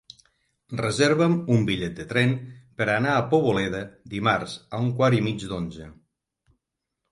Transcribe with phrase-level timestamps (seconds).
[0.77, 2.33] Reserva'm un bitllet de tren
[2.81, 3.83] per anar a Poboleda
[4.17, 5.93] dimarts a un quart i mig d'onze.